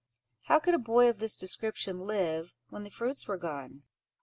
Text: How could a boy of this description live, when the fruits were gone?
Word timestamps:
How 0.45 0.59
could 0.59 0.73
a 0.73 0.79
boy 0.79 1.09
of 1.09 1.19
this 1.19 1.35
description 1.35 1.99
live, 1.99 2.55
when 2.69 2.81
the 2.81 2.89
fruits 2.89 3.27
were 3.27 3.37
gone? 3.37 3.83